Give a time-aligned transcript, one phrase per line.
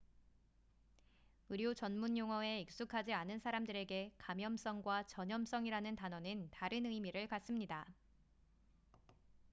[1.49, 7.85] 의료 전문 용어에 익숙하지 않은 사람들에게 감염성과 전염성이라는 단어는 다른 의미를 갖습니다